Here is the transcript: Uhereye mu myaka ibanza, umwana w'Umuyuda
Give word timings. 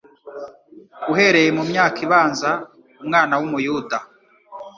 Uhereye 1.11 1.49
mu 1.57 1.63
myaka 1.71 1.97
ibanza, 2.05 2.51
umwana 3.01 3.33
w'Umuyuda 3.39 3.97